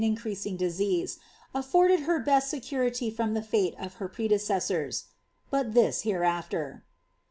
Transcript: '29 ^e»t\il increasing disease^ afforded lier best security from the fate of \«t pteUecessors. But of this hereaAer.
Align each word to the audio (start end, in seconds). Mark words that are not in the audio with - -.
'29 0.01 0.15
^e»t\il 0.15 0.17
increasing 0.17 0.57
disease^ 0.57 1.19
afforded 1.53 1.99
lier 2.07 2.17
best 2.17 2.49
security 2.49 3.11
from 3.11 3.35
the 3.35 3.43
fate 3.43 3.75
of 3.77 3.99
\«t 3.99 4.03
pteUecessors. 4.03 5.03
But 5.51 5.67
of 5.67 5.73
this 5.75 6.01
hereaAer. 6.05 6.81